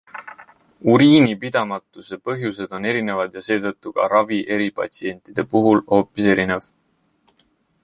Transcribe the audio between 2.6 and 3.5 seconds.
on erinevad ja